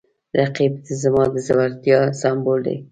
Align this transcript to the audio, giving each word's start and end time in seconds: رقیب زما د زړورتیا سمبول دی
رقیب 0.39 0.73
زما 1.01 1.23
د 1.33 1.35
زړورتیا 1.45 1.99
سمبول 2.21 2.59
دی 2.65 2.77